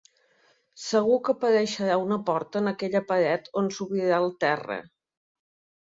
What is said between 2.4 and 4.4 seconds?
en aquella paret o s'obrirà el